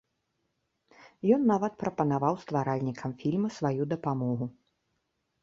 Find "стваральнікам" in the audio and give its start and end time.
2.45-3.11